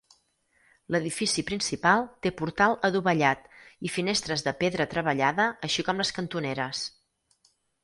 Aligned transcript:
L'edifici 0.93 1.43
principal 1.49 2.01
té 2.27 2.31
portal 2.39 2.73
adovellat 2.89 3.45
i 3.89 3.93
finestres 3.99 4.47
de 4.49 4.55
pedra 4.65 4.89
treballada 4.97 5.47
així 5.71 5.89
com 5.91 6.05
les 6.05 6.15
cantoneres. 6.19 6.85